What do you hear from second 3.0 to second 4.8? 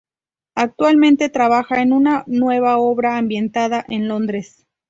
ambientada en Londres.